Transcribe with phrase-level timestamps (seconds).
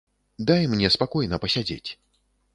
[0.51, 1.89] Дай мне спакойна пасядзець.